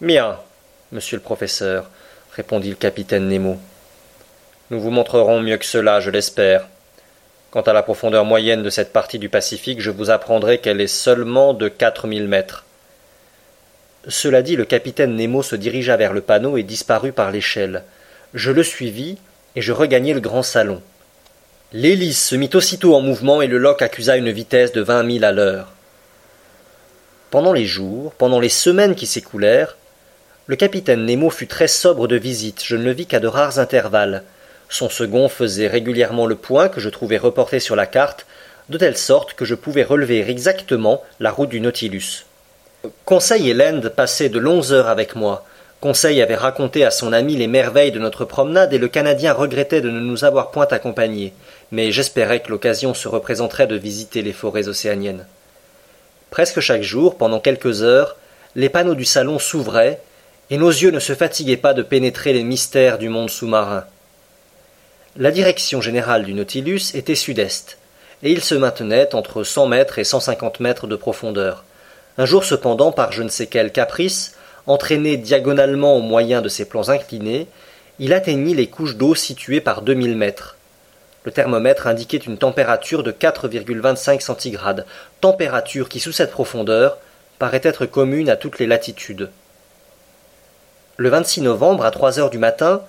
Bien, 0.00 0.38
monsieur 0.92 1.16
le 1.16 1.22
professeur, 1.22 1.90
répondit 2.34 2.70
le 2.70 2.76
capitaine 2.76 3.28
Nemo. 3.28 3.58
Nous 4.70 4.80
vous 4.80 4.90
montrerons 4.90 5.40
mieux 5.40 5.56
que 5.58 5.64
cela, 5.64 6.00
je 6.00 6.10
l'espère. 6.10 6.66
Quant 7.50 7.62
à 7.62 7.72
la 7.72 7.82
profondeur 7.82 8.24
moyenne 8.24 8.62
de 8.62 8.70
cette 8.70 8.92
partie 8.92 9.18
du 9.18 9.28
Pacifique, 9.28 9.80
je 9.80 9.90
vous 9.90 10.10
apprendrai 10.10 10.58
qu'elle 10.58 10.80
est 10.80 10.86
seulement 10.86 11.54
de 11.54 11.68
quatre 11.68 12.06
mille 12.06 12.26
mètres. 12.26 12.64
Cela 14.08 14.42
dit, 14.42 14.56
le 14.56 14.64
capitaine 14.64 15.16
Nemo 15.16 15.42
se 15.42 15.56
dirigea 15.56 15.96
vers 15.96 16.12
le 16.12 16.20
panneau 16.20 16.56
et 16.56 16.62
disparut 16.62 17.12
par 17.12 17.30
l'échelle. 17.30 17.82
Je 18.34 18.50
le 18.50 18.62
suivis, 18.62 19.18
et 19.54 19.62
je 19.62 19.72
regagnai 19.72 20.12
le 20.12 20.20
grand 20.20 20.42
salon. 20.42 20.82
L'hélice 21.72 22.28
se 22.28 22.36
mit 22.36 22.50
aussitôt 22.54 22.94
en 22.94 23.00
mouvement 23.00 23.42
et 23.42 23.46
le 23.46 23.58
loch 23.58 23.82
accusa 23.82 24.16
une 24.16 24.30
vitesse 24.30 24.72
de 24.72 24.80
vingt 24.80 25.02
milles 25.02 25.24
à 25.24 25.32
l'heure. 25.32 25.72
Pendant 27.30 27.52
les 27.52 27.66
jours, 27.66 28.12
pendant 28.12 28.38
les 28.38 28.48
semaines 28.48 28.94
qui 28.94 29.06
s'écoulèrent, 29.06 29.76
le 30.46 30.54
capitaine 30.54 31.04
Nemo 31.04 31.28
fut 31.28 31.48
très 31.48 31.66
sobre 31.66 32.06
de 32.06 32.16
visite, 32.16 32.62
je 32.64 32.76
ne 32.76 32.84
le 32.84 32.92
vis 32.92 33.06
qu'à 33.06 33.18
de 33.18 33.26
rares 33.26 33.58
intervalles. 33.58 34.22
Son 34.68 34.88
second 34.88 35.28
faisait 35.28 35.66
régulièrement 35.66 36.26
le 36.26 36.36
point 36.36 36.68
que 36.68 36.80
je 36.80 36.88
trouvais 36.88 37.18
reporté 37.18 37.58
sur 37.58 37.74
la 37.74 37.86
carte, 37.86 38.26
de 38.68 38.78
telle 38.78 38.96
sorte 38.96 39.34
que 39.34 39.44
je 39.44 39.54
pouvais 39.54 39.82
relever 39.82 40.28
exactement 40.28 41.02
la 41.18 41.30
route 41.30 41.48
du 41.48 41.60
Nautilus. 41.60 42.26
Conseil 43.04 43.50
et 43.50 43.54
Land 43.54 43.82
passaient 43.96 44.28
de 44.28 44.38
longues 44.38 44.72
heures 44.72 44.88
avec 44.88 45.16
moi. 45.16 45.44
Conseil 45.80 46.22
avait 46.22 46.36
raconté 46.36 46.84
à 46.84 46.90
son 46.90 47.12
ami 47.12 47.36
les 47.36 47.46
merveilles 47.46 47.92
de 47.92 47.98
notre 47.98 48.24
promenade 48.24 48.72
et 48.72 48.78
le 48.78 48.88
Canadien 48.88 49.34
regrettait 49.34 49.82
de 49.82 49.90
ne 49.90 50.00
nous 50.00 50.24
avoir 50.24 50.50
point 50.50 50.66
accompagnés, 50.70 51.34
mais 51.70 51.92
j'espérais 51.92 52.40
que 52.40 52.50
l'occasion 52.50 52.94
se 52.94 53.08
représenterait 53.08 53.66
de 53.66 53.76
visiter 53.76 54.22
les 54.22 54.32
forêts 54.32 54.68
océaniennes. 54.68 55.26
Presque 56.30 56.60
chaque 56.60 56.82
jour, 56.82 57.16
pendant 57.16 57.40
quelques 57.40 57.82
heures, 57.82 58.16
les 58.54 58.70
panneaux 58.70 58.94
du 58.94 59.04
salon 59.04 59.38
s'ouvraient, 59.38 60.00
et 60.48 60.56
nos 60.56 60.70
yeux 60.70 60.90
ne 60.90 61.00
se 61.00 61.14
fatiguaient 61.14 61.56
pas 61.56 61.74
de 61.74 61.82
pénétrer 61.82 62.32
les 62.32 62.44
mystères 62.44 62.98
du 62.98 63.08
monde 63.08 63.30
sous-marin. 63.30 63.84
La 65.16 65.30
direction 65.30 65.80
générale 65.80 66.24
du 66.24 66.32
Nautilus 66.34 66.92
était 66.94 67.14
sud-est, 67.14 67.78
et 68.22 68.32
il 68.32 68.42
se 68.42 68.54
maintenait 68.54 69.14
entre 69.14 69.44
cent 69.44 69.66
mètres 69.66 69.98
et 69.98 70.04
cent 70.04 70.20
cinquante 70.20 70.60
mètres 70.60 70.86
de 70.86 70.96
profondeur. 70.96 71.64
Un 72.16 72.24
jour 72.24 72.44
cependant, 72.44 72.92
par 72.92 73.12
je 73.12 73.22
ne 73.22 73.28
sais 73.28 73.46
quel 73.46 73.72
caprice, 73.72 74.35
entraîné 74.66 75.16
diagonalement 75.16 75.96
au 75.96 76.00
moyen 76.00 76.42
de 76.42 76.48
ses 76.48 76.64
plans 76.64 76.88
inclinés, 76.88 77.46
il 77.98 78.12
atteignit 78.12 78.54
les 78.54 78.66
couches 78.66 78.96
d'eau 78.96 79.14
situées 79.14 79.60
par 79.60 79.82
deux 79.82 79.94
mille 79.94 80.16
mètres. 80.16 80.56
Le 81.24 81.32
thermomètre 81.32 81.86
indiquait 81.86 82.18
une 82.18 82.38
température 82.38 83.02
de 83.02 83.10
4,25 83.10 84.20
centigrades, 84.20 84.86
température 85.20 85.88
qui, 85.88 85.98
sous 85.98 86.12
cette 86.12 86.30
profondeur, 86.30 86.98
paraît 87.38 87.60
être 87.64 87.86
commune 87.86 88.30
à 88.30 88.36
toutes 88.36 88.58
les 88.58 88.66
latitudes. 88.66 89.30
Le 90.98 91.08
26 91.08 91.42
novembre, 91.42 91.84
à 91.84 91.90
trois 91.90 92.18
heures 92.18 92.30
du 92.30 92.38
matin, 92.38 92.82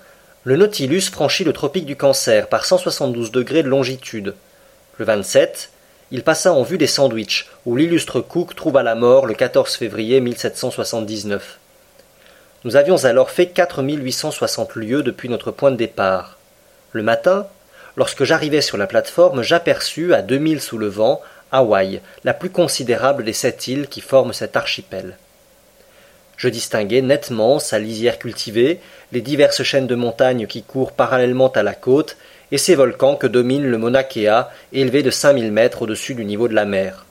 le 0.43 0.55
Nautilus 0.55 1.09
franchit 1.11 1.43
le 1.43 1.51
tropique 1.51 1.85
du 1.85 1.97
Cancer 1.97 2.47
par 2.47 2.63
172 2.63 3.31
degrés 3.31 3.63
de 3.63 3.69
longitude. 3.69 4.33
Le 4.97 5.05
27, 5.05 5.71
il 6.11 6.23
passa 6.23 6.53
en 6.53 6.63
vue 6.63 6.77
des 6.77 6.87
Sandwiches, 6.87 7.49
où 7.65 7.75
l'illustre 7.75 8.21
Cook 8.21 8.55
trouva 8.55 8.81
la 8.81 8.95
mort 8.95 9.25
le 9.25 9.33
14 9.33 9.75
février 9.75 10.21
1779. 10.21 11.59
Nous 12.63 12.75
avions 12.75 13.05
alors 13.05 13.29
fait 13.29 13.47
4860 13.47 14.75
lieues 14.75 15.03
depuis 15.03 15.29
notre 15.29 15.51
point 15.51 15.71
de 15.71 15.75
départ. 15.75 16.37
Le 16.91 17.03
matin, 17.03 17.47
lorsque 17.95 18.23
j'arrivai 18.23 18.61
sur 18.61 18.77
la 18.77 18.87
plateforme, 18.87 19.43
j'aperçus, 19.43 20.13
à 20.13 20.21
deux 20.23 20.39
milles 20.39 20.61
sous 20.61 20.77
le 20.77 20.87
vent, 20.87 21.21
Hawaï, 21.51 22.01
la 22.23 22.33
plus 22.33 22.49
considérable 22.49 23.23
des 23.23 23.33
sept 23.33 23.67
îles 23.67 23.87
qui 23.87 24.01
forment 24.01 24.33
cet 24.33 24.55
archipel. 24.55 25.17
Je 26.35 26.49
distinguai 26.49 27.01
nettement 27.01 27.59
sa 27.59 27.79
lisière 27.79 28.19
cultivée, 28.19 28.79
les 29.11 29.21
diverses 29.21 29.63
chaînes 29.63 29.87
de 29.87 29.95
montagnes 29.95 30.45
qui 30.45 30.61
courent 30.63 30.91
parallèlement 30.91 31.51
à 31.51 31.63
la 31.63 31.73
côte, 31.73 32.17
et 32.51 32.57
ces 32.57 32.75
volcans 32.75 33.15
que 33.15 33.27
domine 33.27 33.65
le 33.65 33.77
Mauna 33.77 34.03
Kea, 34.03 34.49
élevé 34.71 35.03
de 35.03 35.11
cinq 35.11 35.33
mille 35.33 35.51
mètres 35.51 35.81
au-dessus 35.81 36.15
du 36.15 36.25
niveau 36.25 36.47
de 36.47 36.53
la 36.53 36.65
mer. 36.65 37.06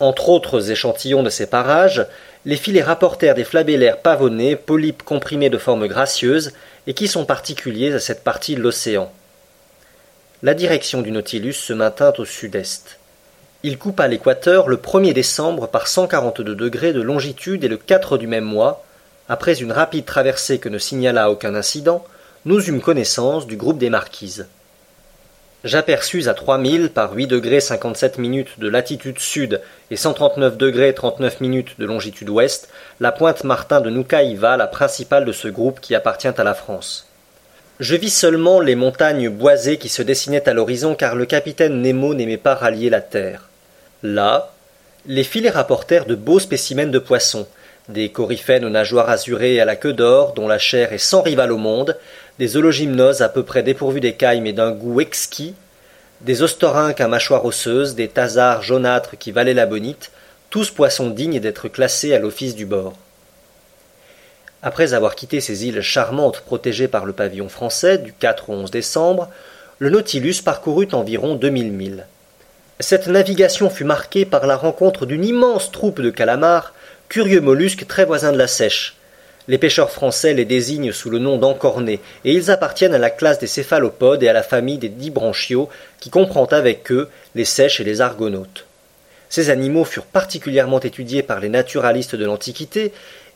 Entre 0.00 0.28
autres 0.28 0.70
échantillons 0.70 1.22
de 1.22 1.30
ces 1.30 1.46
parages, 1.46 2.06
les 2.44 2.56
filets 2.56 2.82
rapportèrent 2.82 3.34
des 3.34 3.44
flabellaires 3.44 3.98
pavonnés, 3.98 4.56
polypes 4.56 5.02
comprimés 5.02 5.50
de 5.50 5.58
forme 5.58 5.86
gracieuse, 5.86 6.52
et 6.86 6.94
qui 6.94 7.08
sont 7.08 7.24
particuliers 7.24 7.94
à 7.94 8.00
cette 8.00 8.24
partie 8.24 8.56
de 8.56 8.60
l'océan. 8.60 9.10
La 10.42 10.52
direction 10.52 11.00
du 11.00 11.10
Nautilus 11.10 11.54
se 11.54 11.72
maintint 11.72 12.12
au 12.18 12.24
sud-est. 12.24 12.98
Il 13.62 13.78
coupa 13.78 14.08
l'équateur 14.08 14.68
le 14.68 14.76
1er 14.76 15.14
décembre 15.14 15.68
par 15.68 15.86
142 15.86 16.54
degrés 16.54 16.92
de 16.92 17.00
longitude 17.00 17.64
et 17.64 17.68
le 17.68 17.78
4 17.78 18.18
du 18.18 18.26
même 18.26 18.44
mois, 18.44 18.84
après 19.28 19.62
une 19.62 19.72
rapide 19.72 20.04
traversée 20.04 20.58
que 20.58 20.68
ne 20.68 20.76
signala 20.76 21.30
aucun 21.30 21.54
incident, 21.54 22.04
nous 22.44 22.62
eûmes 22.68 22.82
connaissance 22.82 23.46
du 23.46 23.56
groupe 23.56 23.78
des 23.78 23.88
Marquises. 23.88 24.46
J'aperçus 25.64 26.28
à 26.28 26.34
trois 26.34 26.58
milles 26.58 26.90
par 26.90 27.14
8 27.14 27.26
degrés 27.26 27.60
57 27.60 28.18
minutes 28.18 28.60
de 28.60 28.68
latitude 28.68 29.18
sud 29.18 29.62
et 29.90 29.96
139 29.96 30.58
degrés 30.58 30.92
39 30.92 31.40
minutes 31.40 31.80
de 31.80 31.86
longitude 31.86 32.28
ouest 32.28 32.68
la 33.00 33.12
pointe 33.12 33.44
Martin 33.44 33.80
de 33.80 33.88
Nukaïva, 33.88 34.58
la 34.58 34.66
principale 34.66 35.24
de 35.24 35.32
ce 35.32 35.48
groupe 35.48 35.80
qui 35.80 35.94
appartient 35.94 36.28
à 36.28 36.44
la 36.44 36.52
France. 36.52 37.08
Je 37.80 37.96
vis 37.96 38.10
seulement 38.10 38.60
les 38.60 38.74
montagnes 38.74 39.30
boisées 39.30 39.78
qui 39.78 39.88
se 39.88 40.02
dessinaient 40.02 40.46
à 40.46 40.52
l'horizon 40.52 40.94
car 40.94 41.14
le 41.14 41.24
capitaine 41.24 41.80
Nemo 41.80 42.12
n'aimait 42.12 42.36
pas 42.36 42.54
rallier 42.54 42.90
la 42.90 43.00
terre. 43.00 43.48
Là, 44.02 44.52
les 45.06 45.24
filets 45.24 45.48
rapportèrent 45.48 46.04
de 46.04 46.14
beaux 46.14 46.40
spécimens 46.40 46.90
de 46.90 46.98
poissons, 46.98 47.48
des 47.88 48.08
coryphènes 48.08 48.64
aux 48.64 48.70
nageoires 48.70 49.10
azurées 49.10 49.60
à 49.60 49.64
la 49.64 49.76
queue 49.76 49.92
d'or, 49.92 50.32
dont 50.32 50.48
la 50.48 50.58
chair 50.58 50.92
est 50.92 50.98
sans 50.98 51.22
rival 51.22 51.52
au 51.52 51.58
monde, 51.58 51.96
des 52.38 52.56
hologymnoses 52.56 53.22
à 53.22 53.28
peu 53.28 53.42
près 53.42 53.62
dépourvus 53.62 54.00
d'écailles 54.00 54.40
mais 54.40 54.52
d'un 54.52 54.72
goût 54.72 55.00
exquis, 55.00 55.54
des 56.22 56.42
ostorhinques 56.42 57.00
à 57.00 57.08
mâchoire 57.08 57.44
osseuse, 57.44 57.94
des 57.94 58.08
thasards 58.08 58.62
jaunâtres 58.62 59.18
qui 59.18 59.32
valaient 59.32 59.54
la 59.54 59.66
bonite, 59.66 60.10
tous 60.48 60.70
poissons 60.70 61.10
dignes 61.10 61.40
d'être 61.40 61.68
classés 61.68 62.14
à 62.14 62.18
l'office 62.18 62.54
du 62.54 62.64
bord. 62.64 62.94
Après 64.62 64.94
avoir 64.94 65.14
quitté 65.14 65.40
ces 65.40 65.66
îles 65.66 65.82
charmantes 65.82 66.40
protégées 66.40 66.88
par 66.88 67.04
le 67.04 67.12
pavillon 67.12 67.50
français 67.50 67.98
du 67.98 68.14
4 68.14 68.48
au 68.48 68.54
11 68.54 68.70
décembre, 68.70 69.28
le 69.78 69.90
Nautilus 69.90 70.36
parcourut 70.42 70.88
environ 70.92 71.34
deux 71.34 71.50
mille 71.50 71.72
milles. 71.72 72.06
Cette 72.80 73.06
navigation 73.06 73.68
fut 73.68 73.84
marquée 73.84 74.24
par 74.24 74.46
la 74.46 74.56
rencontre 74.56 75.04
d'une 75.04 75.24
immense 75.24 75.70
troupe 75.70 76.00
de 76.00 76.10
calamars, 76.10 76.72
curieux 77.14 77.40
mollusques 77.40 77.86
très 77.86 78.04
voisins 78.04 78.32
de 78.32 78.38
la 78.38 78.48
sèche. 78.48 78.96
Les 79.46 79.56
pêcheurs 79.56 79.92
français 79.92 80.34
les 80.34 80.44
désignent 80.44 80.90
sous 80.90 81.10
le 81.10 81.20
nom 81.20 81.38
d'encornés, 81.38 82.00
et 82.24 82.32
ils 82.32 82.50
appartiennent 82.50 82.92
à 82.92 82.98
la 82.98 83.08
classe 83.08 83.38
des 83.38 83.46
céphalopodes 83.46 84.24
et 84.24 84.28
à 84.28 84.32
la 84.32 84.42
famille 84.42 84.78
des 84.78 84.88
dibranchiaux, 84.88 85.68
qui 86.00 86.10
comprend 86.10 86.46
avec 86.46 86.90
eux 86.90 87.08
les 87.36 87.44
sèches 87.44 87.78
et 87.78 87.84
les 87.84 88.00
argonautes. 88.00 88.66
Ces 89.28 89.48
animaux 89.48 89.84
furent 89.84 90.06
particulièrement 90.06 90.80
étudiés 90.80 91.22
par 91.22 91.38
les 91.38 91.48
naturalistes 91.48 92.16
de 92.16 92.24
l'Antiquité, 92.24 92.92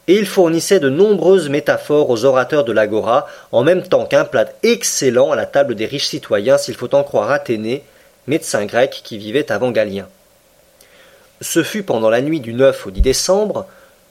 et 0.08 0.16
ils 0.16 0.26
fournissaient 0.26 0.80
de 0.80 0.90
nombreuses 0.90 1.48
métaphores 1.48 2.10
aux 2.10 2.24
orateurs 2.24 2.64
de 2.64 2.72
l'agora, 2.72 3.28
en 3.52 3.62
même 3.62 3.84
temps 3.84 4.06
qu'un 4.06 4.24
plat 4.24 4.48
excellent 4.64 5.30
à 5.30 5.36
la 5.36 5.46
table 5.46 5.76
des 5.76 5.86
riches 5.86 6.08
citoyens, 6.08 6.58
s'il 6.58 6.74
faut 6.74 6.96
en 6.96 7.04
croire 7.04 7.30
Athénée, 7.30 7.84
médecin 8.26 8.64
grec 8.64 9.02
qui 9.04 9.18
vivait 9.18 9.52
avant 9.52 9.70
Galien. 9.70 10.08
Ce 11.40 11.62
fut 11.62 11.84
pendant 11.84 12.10
la 12.10 12.20
nuit 12.20 12.40
du 12.40 12.52
9 12.52 12.88
au 12.88 12.90
10 12.90 13.00
décembre 13.00 13.66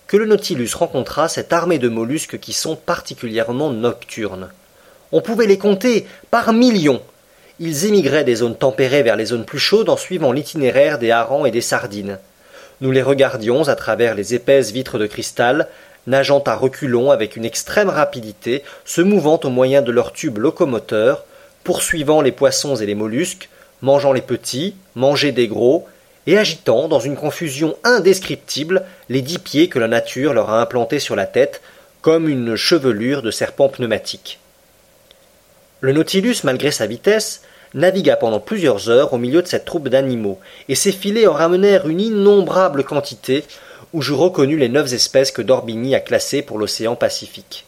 que 0.07 0.15
le 0.15 0.25
Nautilus 0.25 0.69
rencontra 0.73 1.27
cette 1.27 1.51
armée 1.51 1.79
de 1.79 1.89
mollusques 1.89 2.39
qui 2.39 2.53
sont 2.53 2.77
particulièrement 2.77 3.69
nocturnes. 3.69 4.49
On 5.11 5.21
pouvait 5.21 5.47
les 5.47 5.57
compter 5.57 6.07
par 6.31 6.53
millions. 6.53 7.01
Ils 7.59 7.85
émigraient 7.85 8.23
des 8.23 8.35
zones 8.35 8.55
tempérées 8.55 9.03
vers 9.03 9.17
les 9.17 9.25
zones 9.25 9.45
plus 9.45 9.59
chaudes 9.59 9.89
en 9.89 9.97
suivant 9.97 10.31
l'itinéraire 10.31 10.99
des 10.99 11.11
harengs 11.11 11.45
et 11.45 11.51
des 11.51 11.61
sardines. 11.61 12.19
Nous 12.79 12.91
les 12.91 13.01
regardions 13.01 13.67
à 13.67 13.75
travers 13.75 14.15
les 14.15 14.33
épaisses 14.33 14.71
vitres 14.71 14.99
de 14.99 15.07
cristal, 15.07 15.67
nageant 16.05 16.43
à 16.45 16.55
reculons 16.55 17.11
avec 17.11 17.35
une 17.35 17.45
extrême 17.45 17.89
rapidité, 17.89 18.63
se 18.85 19.01
mouvant 19.01 19.39
au 19.43 19.49
moyen 19.49 19.81
de 19.81 19.91
leurs 19.91 20.13
tubes 20.13 20.37
locomoteurs, 20.37 21.25
poursuivant 21.65 22.21
les 22.21 22.31
poissons 22.31 22.75
et 22.77 22.85
les 22.85 22.95
mollusques, 22.95 23.49
mangeant 23.81 24.13
les 24.13 24.21
petits, 24.21 24.75
mangeant 24.95 25.33
des 25.33 25.47
gros, 25.47 25.87
et 26.27 26.37
agitant, 26.37 26.89
dans 26.89 26.99
une 26.99 27.15
confusion 27.15 27.77
indescriptible, 27.83 28.83
les 29.07 29.21
dix 29.21 29.39
pieds 29.39 29.69
que 29.69 29.79
la 29.79 29.87
nature 29.87 30.33
leur 30.33 30.49
a 30.49 30.61
implantés 30.61 30.99
sur 30.99 31.15
la 31.15 31.25
tête, 31.25 31.61
comme 32.01 32.27
une 32.27 32.57
chevelure 32.57 33.21
de 33.21 33.31
serpent 33.31 33.69
pneumatique. 33.69 34.39
Le 35.79 35.93
Nautilus, 35.93 36.37
malgré 36.43 36.71
sa 36.71 36.85
vitesse, 36.85 37.41
navigua 37.73 38.17
pendant 38.17 38.41
plusieurs 38.41 38.89
heures 38.89 39.13
au 39.13 39.17
milieu 39.17 39.41
de 39.41 39.47
cette 39.47 39.65
troupe 39.65 39.87
d'animaux, 39.87 40.39
et 40.67 40.75
ses 40.75 40.91
filets 40.91 41.27
en 41.27 41.33
ramenèrent 41.33 41.87
une 41.87 42.01
innombrable 42.01 42.83
quantité, 42.83 43.45
où 43.93 44.01
je 44.01 44.13
reconnus 44.13 44.59
les 44.59 44.69
neuf 44.69 44.91
espèces 44.93 45.31
que 45.31 45.41
Dorbigny 45.41 45.95
a 45.95 46.01
classées 46.01 46.41
pour 46.41 46.59
l'océan 46.59 46.95
Pacifique. 46.95 47.65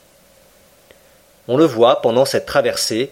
On 1.48 1.56
le 1.56 1.66
voit 1.66 2.02
pendant 2.02 2.26
cette 2.26 2.46
traversée, 2.46 3.12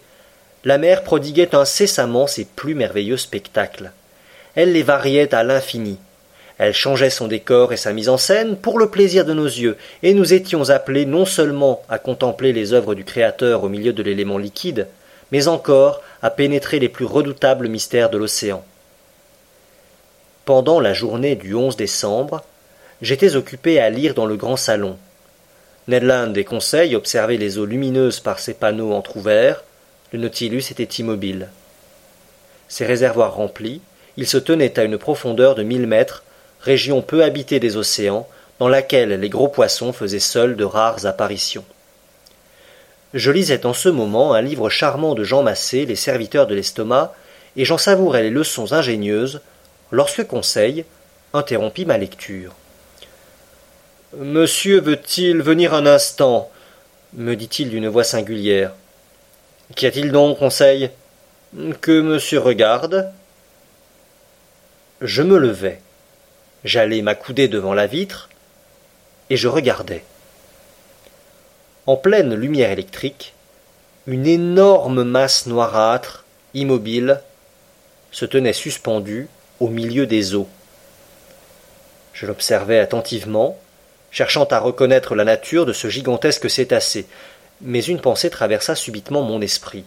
la 0.66 0.77
mer 0.77 1.04
prodiguait 1.04 1.56
incessamment 1.56 2.27
ses 2.27 2.44
plus 2.44 2.75
merveilleux 2.75 3.18
spectacles. 3.18 3.92
Elle 4.57 4.73
les 4.73 4.81
variait 4.81 5.35
à 5.35 5.43
l'infini. 5.43 5.99
Elle 6.57 6.73
changeait 6.73 7.11
son 7.11 7.27
décor 7.27 7.73
et 7.73 7.77
sa 7.77 7.93
mise 7.93 8.09
en 8.09 8.17
scène 8.17 8.57
pour 8.57 8.79
le 8.79 8.89
plaisir 8.89 9.23
de 9.23 9.33
nos 9.33 9.45
yeux, 9.45 9.77
et 10.01 10.15
nous 10.15 10.33
étions 10.33 10.71
appelés 10.71 11.05
non 11.05 11.25
seulement 11.25 11.83
à 11.89 11.99
contempler 11.99 12.53
les 12.53 12.73
œuvres 12.73 12.95
du 12.95 13.05
Créateur 13.05 13.63
au 13.63 13.69
milieu 13.69 13.93
de 13.93 14.01
l'élément 14.01 14.39
liquide, 14.39 14.87
mais 15.31 15.47
encore 15.47 16.01
à 16.23 16.31
pénétrer 16.31 16.79
les 16.79 16.89
plus 16.89 17.05
redoutables 17.05 17.67
mystères 17.67 18.09
de 18.09 18.17
l'océan. 18.17 18.65
Pendant 20.45 20.79
la 20.79 20.93
journée 20.93 21.35
du 21.35 21.53
11 21.53 21.77
décembre, 21.77 22.43
j'étais 23.03 23.35
occupé 23.35 23.79
à 23.79 23.91
lire 23.91 24.15
dans 24.15 24.25
le 24.25 24.37
grand 24.37 24.57
salon. 24.57 24.97
Ned 25.87 26.01
Land 26.01 26.33
et 26.33 26.45
Conseil 26.45 26.95
observaient 26.95 27.37
les 27.37 27.59
eaux 27.59 27.65
lumineuses 27.65 28.21
par 28.21 28.39
ses 28.39 28.55
panneaux 28.55 28.93
entr'ouverts, 28.93 29.63
le 30.11 30.17
Nautilus 30.17 30.63
était 30.71 30.83
immobile. 30.85 31.49
Ses 32.67 32.87
réservoirs 32.87 33.35
remplis, 33.35 33.81
il 34.17 34.27
se 34.27 34.38
tenait 34.38 34.77
à 34.79 34.83
une 34.83 34.97
profondeur 34.97 35.55
de 35.55 35.63
mille 35.63 35.88
mètres, 35.88 36.24
région 36.62 37.01
peu 37.01 37.24
habitée 37.24 37.59
des 37.59 37.77
océans, 37.77 38.27
dans 38.59 38.67
laquelle 38.67 39.19
les 39.19 39.29
gros 39.29 39.47
poissons 39.47 39.93
faisaient 39.93 40.19
seuls 40.19 40.55
de 40.55 40.63
rares 40.63 41.05
apparitions. 41.05 41.65
Je 43.13 43.31
lisais 43.31 43.65
en 43.65 43.74
ce 43.74 43.89
moment 43.89 44.33
un 44.33 44.41
livre 44.41 44.69
charmant 44.69 45.15
de 45.15 45.24
Jean 45.24 45.43
Massé, 45.43 45.86
Les 45.86 45.95
serviteurs 45.95 46.47
de 46.47 46.55
l'estomac, 46.55 47.13
et 47.55 47.65
j'en 47.65 47.77
savourais 47.77 48.24
les 48.24 48.29
leçons 48.29 48.74
ingénieuses, 48.74 49.41
lorsque 49.91 50.25
Conseil 50.27 50.86
interrompit 51.33 51.86
ma 51.86 51.97
lecture. 51.97 52.53
Monsieur 54.17 54.81
veut-il 54.81 55.41
venir 55.41 55.74
un 55.74 55.86
instant? 55.86 56.50
me 57.13 57.36
dit-il 57.36 57.69
d'une 57.69 57.88
voix 57.88 58.03
singulière. 58.03 58.74
Qu'y 59.75 59.86
a-t-il 59.86 60.12
donc, 60.12 60.39
Conseil? 60.39 60.91
Que 61.81 62.01
monsieur 62.01 62.39
regarde? 62.39 63.12
Je 65.01 65.22
me 65.22 65.38
levai. 65.38 65.80
J'allais 66.63 67.04
m'accouder 67.04 67.48
devant 67.48 67.75
la 67.75 67.86
vitre, 67.86 68.30
et 69.30 69.38
je 69.38 69.48
regardais. 69.48 70.04
En 71.86 71.96
pleine 71.96 72.34
lumière 72.34 72.72
électrique, 72.72 73.34
une 74.08 74.25
énorme 74.25 75.04
masse 75.04 75.46
noirâtre, 75.46 76.25
immobile, 76.56 77.22
se 78.12 78.25
tenait 78.25 78.54
suspendue 78.54 79.27
au 79.60 79.68
milieu 79.68 80.08
des 80.08 80.34
eaux. 80.34 80.50
Je 82.13 82.25
l'observais 82.25 82.80
attentivement, 82.80 83.60
cherchant 84.10 84.46
à 84.46 84.58
reconnaître 84.58 85.13
la 85.13 85.25
nature 85.25 85.68
de 85.68 85.74
ce 85.74 85.89
gigantesque 85.89 86.50
cétacé, 86.50 87.06
mais 87.62 87.84
une 87.84 88.01
pensée 88.01 88.32
traversa 88.32 88.74
subitement 88.74 89.22
mon 89.22 89.42
esprit. 89.42 89.84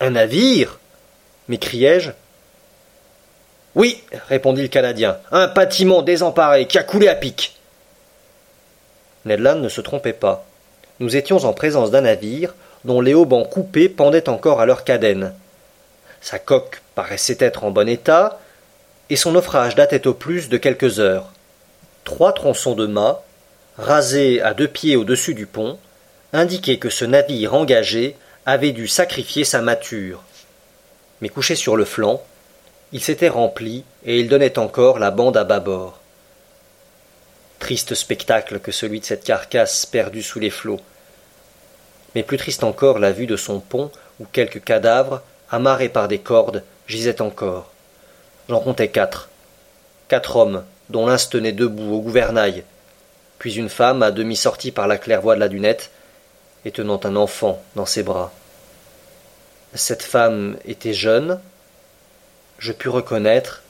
Un 0.00 0.10
navire 0.10 0.80
m'écriai-je. 1.48 2.10
Oui, 3.74 4.02
répondit 4.28 4.62
le 4.62 4.68
Canadien, 4.68 5.18
un 5.30 5.46
bâtiment 5.46 6.02
désemparé 6.02 6.66
qui 6.66 6.78
a 6.78 6.82
coulé 6.82 7.08
à 7.08 7.14
pic. 7.14 7.56
Ned 9.24 9.40
Land 9.40 9.56
ne 9.56 9.68
se 9.68 9.80
trompait 9.80 10.12
pas. 10.12 10.44
Nous 11.00 11.16
étions 11.16 11.44
en 11.44 11.52
présence 11.52 11.90
d'un 11.90 12.02
navire 12.02 12.54
dont 12.84 13.00
les 13.00 13.14
haubans 13.14 13.44
coupés 13.44 13.88
pendaient 13.88 14.28
encore 14.28 14.60
à 14.60 14.66
leur 14.66 14.84
cadène. 14.84 15.32
Sa 16.20 16.38
coque 16.38 16.82
paraissait 16.94 17.38
être 17.40 17.64
en 17.64 17.70
bon 17.70 17.88
état, 17.88 18.40
et 19.10 19.16
son 19.16 19.32
naufrage 19.32 19.74
datait 19.74 20.06
au 20.06 20.14
plus 20.14 20.48
de 20.48 20.56
quelques 20.56 21.00
heures. 21.00 21.32
Trois 22.04 22.32
tronçons 22.32 22.74
de 22.74 22.86
mât, 22.86 23.22
rasés 23.78 24.40
à 24.42 24.54
deux 24.54 24.68
pieds 24.68 24.96
au-dessus 24.96 25.34
du 25.34 25.46
pont, 25.46 25.78
indiquaient 26.32 26.78
que 26.78 26.90
ce 26.90 27.04
navire 27.04 27.54
engagé 27.54 28.16
avait 28.46 28.72
dû 28.72 28.88
sacrifier 28.88 29.44
sa 29.44 29.62
mâture. 29.62 30.22
Mais 31.20 31.28
couché 31.28 31.54
sur 31.54 31.76
le 31.76 31.84
flanc, 31.84 32.22
il 32.92 33.02
s'était 33.02 33.28
rempli 33.28 33.84
et 34.04 34.20
il 34.20 34.28
donnait 34.28 34.58
encore 34.58 34.98
la 34.98 35.10
bande 35.10 35.36
à 35.36 35.44
bâbord. 35.44 35.98
Triste 37.58 37.94
spectacle 37.94 38.58
que 38.58 38.72
celui 38.72 39.00
de 39.00 39.04
cette 39.04 39.24
carcasse 39.24 39.86
perdue 39.86 40.22
sous 40.22 40.38
les 40.38 40.50
flots. 40.50 40.80
Mais 42.14 42.22
plus 42.22 42.36
triste 42.36 42.64
encore 42.64 42.98
la 42.98 43.12
vue 43.12 43.26
de 43.26 43.36
son 43.36 43.60
pont 43.60 43.90
où 44.20 44.26
quelques 44.30 44.62
cadavres, 44.62 45.22
amarrés 45.50 45.88
par 45.88 46.08
des 46.08 46.18
cordes, 46.18 46.62
gisaient 46.86 47.22
encore. 47.22 47.70
J'en 48.48 48.60
comptais 48.60 48.88
quatre. 48.88 49.30
Quatre 50.08 50.36
hommes, 50.36 50.64
dont 50.90 51.06
l'un 51.06 51.18
se 51.18 51.28
tenait 51.28 51.52
debout 51.52 51.94
au 51.94 52.00
gouvernail, 52.00 52.64
puis 53.38 53.54
une 53.54 53.70
femme 53.70 54.02
à 54.02 54.10
demi 54.10 54.36
sortie 54.36 54.72
par 54.72 54.86
la 54.86 54.98
claire-voie 54.98 55.36
de 55.36 55.40
la 55.40 55.48
dunette, 55.48 55.90
et 56.64 56.70
tenant 56.70 57.00
un 57.04 57.16
enfant 57.16 57.62
dans 57.74 57.86
ses 57.86 58.02
bras. 58.02 58.32
Cette 59.74 60.02
femme 60.02 60.56
était 60.64 60.92
jeune, 60.92 61.40
je 62.62 62.70
pus 62.70 62.88
reconnaître, 62.88 63.60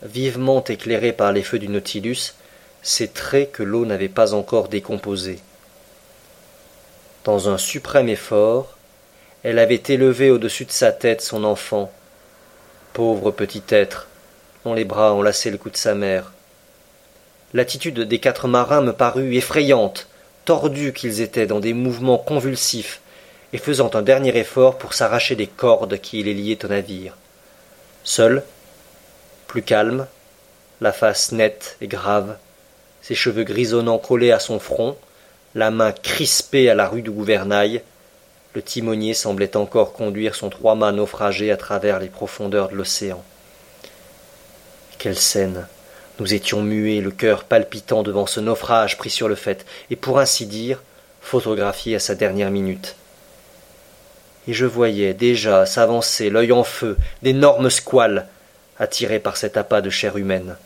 vivement 0.00 0.62
éclairée 0.62 1.12
par 1.12 1.32
les 1.32 1.42
feux 1.42 1.58
du 1.58 1.66
Nautilus, 1.66 2.34
ses 2.82 3.08
traits 3.08 3.50
que 3.50 3.64
l'eau 3.64 3.84
n'avait 3.84 4.08
pas 4.08 4.32
encore 4.32 4.68
décomposés. 4.68 5.40
Dans 7.24 7.48
un 7.48 7.58
suprême 7.58 8.08
effort, 8.08 8.76
elle 9.42 9.58
avait 9.58 9.82
élevé 9.88 10.30
au-dessus 10.30 10.66
de 10.66 10.70
sa 10.70 10.92
tête 10.92 11.20
son 11.20 11.42
enfant, 11.42 11.90
pauvre 12.92 13.32
petit 13.32 13.64
être, 13.70 14.06
dont 14.64 14.72
les 14.72 14.84
bras 14.84 15.12
enlaçaient 15.14 15.50
le 15.50 15.58
cou 15.58 15.70
de 15.70 15.76
sa 15.76 15.96
mère. 15.96 16.32
L'attitude 17.54 17.98
des 17.98 18.20
quatre 18.20 18.46
marins 18.46 18.82
me 18.82 18.92
parut 18.92 19.34
effrayante, 19.34 20.06
tordus 20.44 20.92
qu'ils 20.92 21.22
étaient 21.22 21.46
dans 21.46 21.58
des 21.58 21.74
mouvements 21.74 22.18
convulsifs, 22.18 23.00
et 23.52 23.58
faisant 23.58 23.90
un 23.94 24.02
dernier 24.02 24.36
effort 24.38 24.78
pour 24.78 24.94
s'arracher 24.94 25.34
des 25.34 25.48
cordes 25.48 25.98
qui 25.98 26.22
les 26.22 26.34
liaient 26.34 26.64
au 26.64 26.68
navire. 26.68 27.16
Seul, 28.08 28.42
plus 29.48 29.60
calme, 29.60 30.06
la 30.80 30.92
face 30.92 31.30
nette 31.30 31.76
et 31.82 31.88
grave, 31.88 32.38
ses 33.02 33.14
cheveux 33.14 33.44
grisonnants 33.44 33.98
collés 33.98 34.32
à 34.32 34.38
son 34.38 34.58
front, 34.58 34.96
la 35.54 35.70
main 35.70 35.92
crispée 35.92 36.70
à 36.70 36.74
la 36.74 36.88
rue 36.88 37.02
du 37.02 37.10
gouvernail, 37.10 37.82
le 38.54 38.62
timonier 38.62 39.12
semblait 39.12 39.58
encore 39.58 39.92
conduire 39.92 40.34
son 40.34 40.48
trois-mâts 40.48 40.92
naufragé 40.92 41.52
à 41.52 41.58
travers 41.58 42.00
les 42.00 42.08
profondeurs 42.08 42.70
de 42.70 42.76
l'océan. 42.76 43.22
Quelle 44.96 45.18
scène 45.18 45.66
Nous 46.18 46.32
étions 46.32 46.62
muets, 46.62 47.02
le 47.02 47.10
cœur 47.10 47.44
palpitant 47.44 48.02
devant 48.02 48.26
ce 48.26 48.40
naufrage 48.40 48.96
pris 48.96 49.10
sur 49.10 49.28
le 49.28 49.34
fait, 49.34 49.66
et 49.90 49.96
pour 49.96 50.18
ainsi 50.18 50.46
dire, 50.46 50.82
photographié 51.20 51.96
à 51.96 52.00
sa 52.00 52.14
dernière 52.14 52.50
minute 52.50 52.96
et 54.48 54.54
je 54.54 54.64
voyais 54.64 55.12
déjà 55.12 55.66
s'avancer, 55.66 56.30
l'œil 56.30 56.52
en 56.52 56.64
feu, 56.64 56.96
d'énormes 57.22 57.68
squales, 57.68 58.26
attirés 58.78 59.18
par 59.18 59.36
cet 59.36 59.58
appât 59.58 59.82
de 59.82 59.90
chair 59.90 60.16
humaine. 60.16 60.56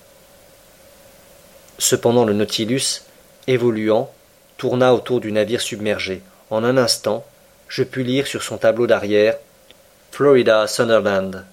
Cependant 1.79 2.25
le 2.25 2.33
Nautilus, 2.33 3.03
évoluant, 3.49 4.13
tourna 4.57 4.95
autour 4.95 5.21
du 5.21 5.33
navire 5.33 5.61
submergé. 5.61 6.23
En 6.51 6.63
un 6.63 6.77
instant, 6.77 7.27
je 7.67 7.83
pus 7.83 8.05
lire 8.05 8.29
sur 8.29 8.45
son 8.45 8.57
tableau 8.57 8.87
d'arrière 8.87 9.37
Florida 10.13 10.69
Sunderland. 10.69 11.45